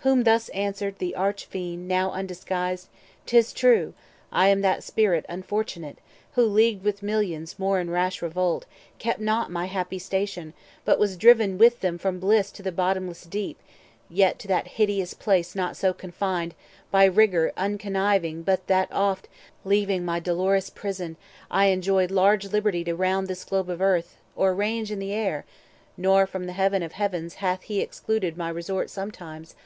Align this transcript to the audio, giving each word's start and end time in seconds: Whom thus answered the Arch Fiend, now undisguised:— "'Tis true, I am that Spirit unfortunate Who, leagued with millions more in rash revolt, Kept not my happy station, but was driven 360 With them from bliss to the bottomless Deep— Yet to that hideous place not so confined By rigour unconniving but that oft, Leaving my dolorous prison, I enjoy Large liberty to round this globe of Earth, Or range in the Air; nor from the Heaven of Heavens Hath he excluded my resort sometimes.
Whom 0.00 0.22
thus 0.22 0.48
answered 0.50 1.00
the 1.00 1.16
Arch 1.16 1.46
Fiend, 1.46 1.88
now 1.88 2.12
undisguised:— 2.12 2.86
"'Tis 3.26 3.52
true, 3.52 3.92
I 4.30 4.46
am 4.50 4.60
that 4.60 4.84
Spirit 4.84 5.26
unfortunate 5.28 5.98
Who, 6.36 6.44
leagued 6.46 6.84
with 6.84 7.02
millions 7.02 7.58
more 7.58 7.80
in 7.80 7.90
rash 7.90 8.22
revolt, 8.22 8.66
Kept 9.00 9.18
not 9.18 9.50
my 9.50 9.64
happy 9.66 9.98
station, 9.98 10.54
but 10.84 11.00
was 11.00 11.16
driven 11.16 11.58
360 11.58 11.64
With 11.74 11.80
them 11.80 11.98
from 11.98 12.20
bliss 12.20 12.52
to 12.52 12.62
the 12.62 12.70
bottomless 12.70 13.24
Deep— 13.24 13.58
Yet 14.08 14.38
to 14.38 14.46
that 14.46 14.68
hideous 14.78 15.12
place 15.12 15.56
not 15.56 15.76
so 15.76 15.92
confined 15.92 16.54
By 16.92 17.06
rigour 17.06 17.52
unconniving 17.56 18.44
but 18.44 18.68
that 18.68 18.86
oft, 18.92 19.26
Leaving 19.64 20.04
my 20.04 20.20
dolorous 20.20 20.70
prison, 20.70 21.16
I 21.50 21.64
enjoy 21.66 22.06
Large 22.06 22.52
liberty 22.52 22.84
to 22.84 22.94
round 22.94 23.26
this 23.26 23.42
globe 23.42 23.68
of 23.68 23.80
Earth, 23.82 24.18
Or 24.36 24.54
range 24.54 24.92
in 24.92 25.00
the 25.00 25.12
Air; 25.12 25.44
nor 25.96 26.28
from 26.28 26.46
the 26.46 26.52
Heaven 26.52 26.84
of 26.84 26.92
Heavens 26.92 27.34
Hath 27.34 27.62
he 27.62 27.80
excluded 27.80 28.36
my 28.36 28.50
resort 28.50 28.88
sometimes. 28.88 29.56